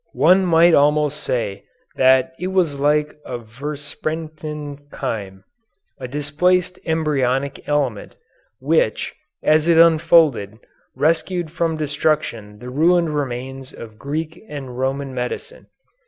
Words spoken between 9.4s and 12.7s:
as it unfolded, rescued from destruction